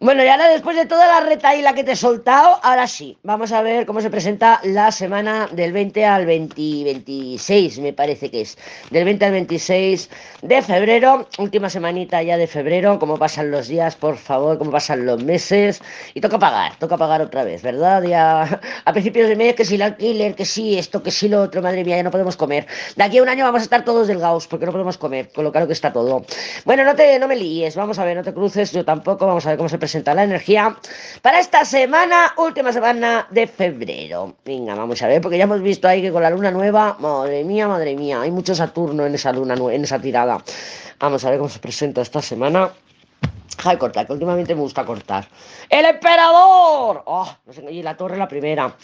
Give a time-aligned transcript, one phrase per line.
[0.00, 3.50] Bueno, y ahora después de toda la retaíla que te he soltado, ahora sí, vamos
[3.50, 8.42] a ver cómo se presenta la semana del 20 al 20, 26, me parece que
[8.42, 8.56] es.
[8.92, 10.08] Del 20 al 26
[10.42, 15.04] de febrero, última semanita ya de febrero, cómo pasan los días, por favor, cómo pasan
[15.04, 15.82] los meses.
[16.14, 18.04] Y toca pagar, toca pagar otra vez, ¿verdad?
[18.04, 21.42] Ya a principios de mes, que si el alquiler, que sí esto, que sí lo
[21.42, 22.68] otro, madre mía, ya no podemos comer.
[22.94, 25.42] De aquí a un año vamos a estar todos delgados, porque no podemos comer, con
[25.42, 26.24] lo caro que está todo.
[26.64, 29.44] Bueno, no, te, no me líes, vamos a ver, no te cruces, yo tampoco, vamos
[29.44, 30.76] a ver cómo se presenta presenta la energía
[31.22, 34.34] para esta semana, última semana de febrero.
[34.44, 37.42] Venga, vamos a ver, porque ya hemos visto ahí que con la luna nueva, madre
[37.42, 40.44] mía, madre mía, hay mucho Saturno en esa luna, en esa tirada.
[40.98, 42.70] Vamos a ver cómo se presenta esta semana.
[43.56, 45.26] Deja cortar, que últimamente me gusta cortar.
[45.70, 47.02] ¡El emperador!
[47.06, 47.26] ¡Oh!
[47.46, 48.74] No sé, y la torre la primera.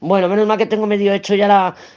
[0.00, 1.46] Bueno, menos mal que tengo medio hecho ya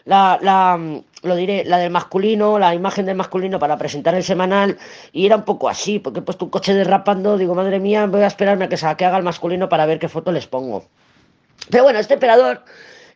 [0.06, 0.80] la,
[1.24, 4.78] lo diré, la del masculino, la imagen del masculino para presentar el semanal
[5.12, 8.22] y era un poco así, porque he puesto un coche derrapando, digo, madre mía, voy
[8.22, 10.86] a esperarme a que, que haga el masculino para ver qué foto les pongo.
[11.70, 12.64] Pero bueno, este emperador,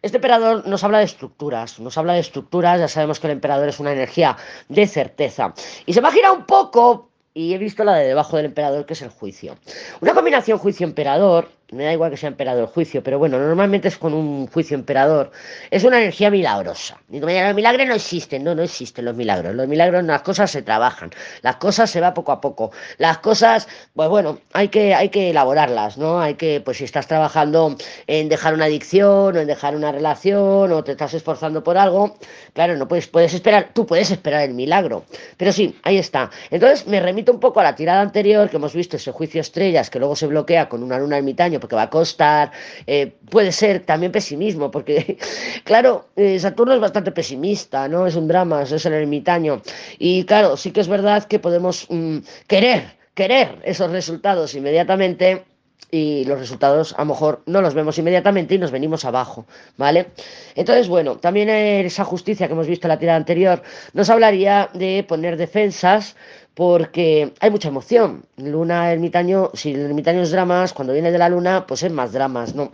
[0.02, 3.68] este emperador nos habla de estructuras, nos habla de estructuras, ya sabemos que el emperador
[3.68, 4.38] es una energía
[4.70, 5.54] de certeza.
[5.86, 9.02] Y se girado un poco, y he visto la de debajo del emperador, que es
[9.02, 9.58] el juicio.
[10.00, 13.98] Una combinación juicio-emperador me da igual que sea emperador el juicio, pero bueno, normalmente es
[13.98, 15.32] con un juicio emperador.
[15.70, 16.98] Es una energía milagrosa.
[17.10, 19.54] Y los milagros no existen, no, no existen los milagros.
[19.54, 22.72] Los milagros, las cosas se trabajan, las cosas se va poco a poco.
[22.98, 26.22] Las cosas, pues bueno, hay que, hay que elaborarlas, ¿no?
[26.22, 27.76] Hay que, pues si estás trabajando
[28.08, 32.18] en dejar una adicción o en dejar una relación o te estás esforzando por algo,
[32.54, 35.04] claro, no puedes, puedes esperar, tú puedes esperar el milagro.
[35.36, 36.32] Pero sí, ahí está.
[36.50, 39.90] Entonces me remito un poco a la tirada anterior que hemos visto, ese juicio estrellas
[39.90, 42.52] que luego se bloquea con una luna ermitaño porque va a costar,
[42.86, 45.18] eh, puede ser también pesimismo, porque
[45.64, 48.08] claro, eh, Saturno es bastante pesimista, ¿no?
[48.08, 49.62] Es un drama, es el ermitaño.
[50.00, 55.46] Y claro, sí que es verdad que podemos mm, querer, querer esos resultados inmediatamente
[55.90, 59.46] y los resultados a lo mejor no los vemos inmediatamente y nos venimos abajo,
[59.78, 60.08] ¿vale?
[60.56, 63.62] Entonces, bueno, también esa justicia que hemos visto en la tirada anterior
[63.94, 66.16] nos hablaría de poner defensas
[66.58, 68.26] porque hay mucha emoción.
[68.38, 72.14] Luna, ermitaño, si el ermitaño es dramas, cuando viene de la luna, pues es más
[72.14, 72.72] dramas, ¿no?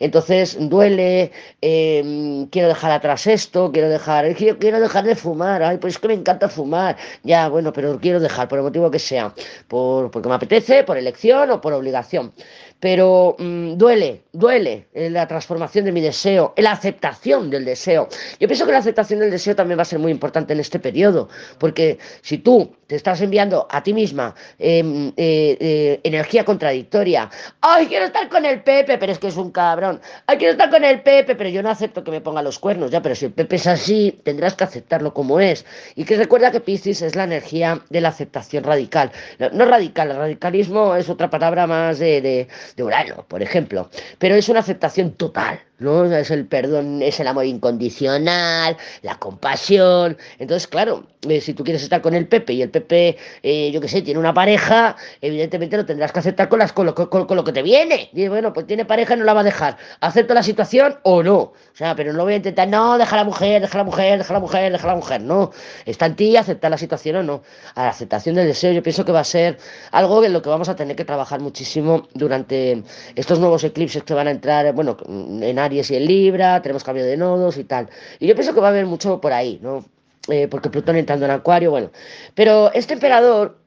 [0.00, 5.76] Entonces duele, em, quiero dejar atrás esto, quiero dejar, quiero, quiero dejar de fumar, ay,
[5.76, 8.98] pues es que me encanta fumar, ya, bueno, pero quiero dejar, por el motivo que
[8.98, 9.34] sea,
[9.68, 12.32] por, porque me apetece, por elección o por obligación
[12.80, 18.08] pero mm, duele, duele la transformación de mi deseo, la aceptación del deseo.
[18.38, 20.78] Yo pienso que la aceptación del deseo también va a ser muy importante en este
[20.78, 27.30] periodo, porque si tú te estás enviando a ti misma em, eh, eh, energía contradictoria,
[27.60, 30.70] ay, quiero estar con el Pepe, pero es que es un cabrón, ay, quiero estar
[30.70, 33.26] con el Pepe, pero yo no acepto que me ponga los cuernos, ya, pero si
[33.26, 35.64] el Pepe es así, tendrás que aceptarlo como es.
[35.94, 39.12] Y que recuerda que Piscis es la energía de la aceptación radical,
[39.52, 44.48] no, radical, el radicalismo es otra palabra más de de Urano, por ejemplo, pero es
[44.48, 46.04] una aceptación total, ¿no?
[46.04, 50.16] Es el perdón, es el amor incondicional, la compasión.
[50.38, 53.80] Entonces, claro, eh, si tú quieres estar con el Pepe y el Pepe, eh, yo
[53.80, 57.36] qué sé, tiene una pareja, evidentemente lo tendrás que aceptar con, las, con, lo, con,
[57.36, 58.10] lo que te viene.
[58.12, 59.76] Dice, bueno, pues tiene pareja no la va a dejar.
[60.00, 61.36] ¿Acepto la situación o no?
[61.38, 64.32] O sea, pero no voy a intentar, no, deja la mujer, deja la mujer, deja
[64.32, 65.20] la mujer, deja la mujer.
[65.20, 65.50] No,
[65.84, 67.42] está en ti aceptar la situación o no.
[67.74, 69.58] A la aceptación del deseo yo pienso que va a ser
[69.92, 72.82] algo en lo que vamos a tener que trabajar muchísimo durante
[73.14, 77.04] estos nuevos eclipses que van a entrar, bueno, en Aries y en Libra, tenemos cambio
[77.04, 77.88] de nodos y tal.
[78.18, 79.84] Y yo pienso que va a haber mucho por ahí, ¿no?
[80.28, 81.90] Eh, porque Plutón entrando en Acuario, bueno.
[82.34, 83.58] Pero este emperador,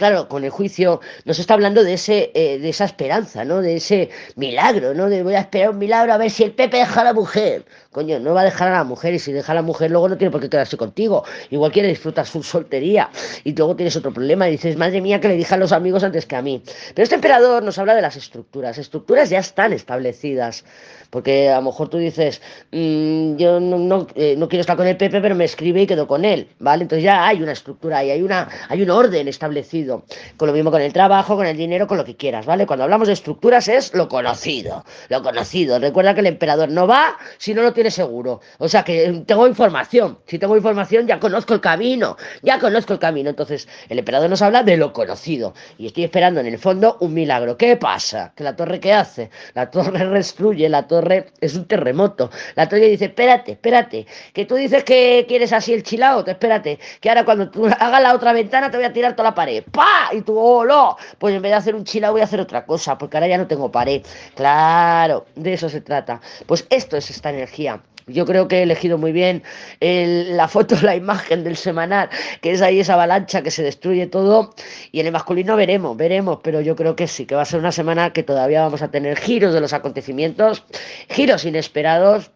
[0.00, 3.60] claro, con el juicio nos está hablando de ese, eh, de esa esperanza, ¿no?
[3.60, 5.10] De ese milagro, ¿no?
[5.10, 7.66] De voy a esperar un milagro a ver si el Pepe deja a la mujer.
[7.92, 10.08] Coño, no va a dejar a la mujer y si deja a la mujer luego
[10.08, 11.22] no tiene por qué quedarse contigo.
[11.50, 13.10] Igual quiere disfrutar su soltería
[13.44, 16.02] y luego tienes otro problema y dices, madre mía, que le dije a los amigos
[16.02, 16.62] antes que a mí.
[16.94, 18.78] Pero este emperador nos habla de las estructuras.
[18.78, 20.64] Estructuras ya están establecidas.
[21.10, 24.96] Porque a lo mejor tú dices, mm, yo no, eh, no, quiero estar con el
[24.96, 26.82] Pepe, pero me escribe y quedo con él, ¿vale?
[26.82, 29.89] Entonces ya hay una estructura y hay, una, hay un orden establecido
[30.36, 32.66] Con lo mismo con el trabajo, con el dinero, con lo que quieras, ¿vale?
[32.66, 35.78] Cuando hablamos de estructuras es lo conocido, lo conocido.
[35.78, 38.40] Recuerda que el emperador no va si no lo tiene seguro.
[38.58, 40.18] O sea que tengo información.
[40.26, 43.30] Si tengo información ya conozco el camino, ya conozco el camino.
[43.30, 45.54] Entonces el emperador nos habla de lo conocido.
[45.78, 47.56] Y estoy esperando en el fondo un milagro.
[47.56, 48.32] ¿Qué pasa?
[48.34, 49.30] ¿Que la torre qué hace?
[49.54, 52.30] La torre destruye, la torre es un terremoto.
[52.54, 57.08] La torre dice, espérate, espérate, que tú dices que quieres así el chilao, espérate, que
[57.08, 59.64] ahora cuando tú hagas la otra ventana te voy a tirar toda la pared.
[59.80, 60.10] ¡Pa!
[60.12, 60.98] Y tú, ¡oh, no!
[61.18, 63.38] Pues en vez de hacer un chilao voy a hacer otra cosa, porque ahora ya
[63.38, 64.02] no tengo pared.
[64.34, 66.20] Claro, de eso se trata.
[66.44, 67.80] Pues esto es esta energía.
[68.06, 69.42] Yo creo que he elegido muy bien
[69.80, 72.10] la foto, la imagen del semanal,
[72.42, 74.54] que es ahí esa avalancha que se destruye todo.
[74.92, 77.60] Y en el masculino veremos, veremos, pero yo creo que sí, que va a ser
[77.60, 80.62] una semana que todavía vamos a tener giros de los acontecimientos,
[81.08, 82.32] giros inesperados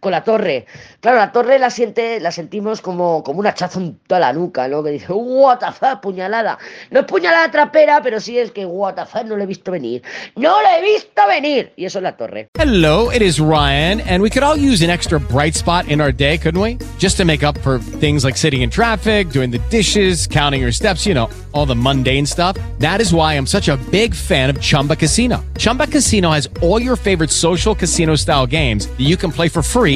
[0.00, 0.66] con la torre.
[1.00, 4.68] Claro, la torre la siente, la sentimos como, como un hachazo en toda la nuca,
[4.68, 4.82] ¿no?
[4.82, 6.58] Que dice, what the fuck, puñalada.
[6.90, 9.70] No es puñalada trapera, pero sí es que what the fuck, no lo he visto
[9.70, 10.02] venir.
[10.36, 11.72] ¡No lo he visto venir!
[11.76, 12.48] Y eso es la torre.
[12.58, 16.12] Hello, it is Ryan, and we could all use an extra bright spot in our
[16.12, 16.78] day, couldn't we?
[16.98, 20.72] Just to make up for things like sitting in traffic, doing the dishes, counting your
[20.72, 22.56] steps, you know, all the mundane stuff.
[22.78, 25.44] That is why I'm such a big fan of Chumba Casino.
[25.58, 29.62] Chumba Casino has all your favorite social casino style games that you can play for
[29.62, 29.95] free